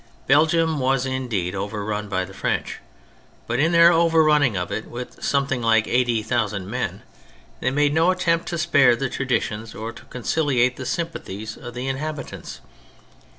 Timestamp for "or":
9.75-9.91